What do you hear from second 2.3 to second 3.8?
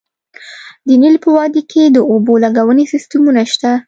لګونې سیستمونه شته